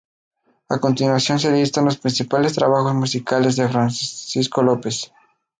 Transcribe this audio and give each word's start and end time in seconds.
A 0.69 0.79
continuación 0.79 1.37
se 1.37 1.51
listan 1.51 1.85
los 1.85 1.99
principales 1.99 2.53
trabajos 2.53 2.95
musicales 2.95 3.55
de 3.55 3.69
Francisco 3.69 4.63
López. 4.63 5.11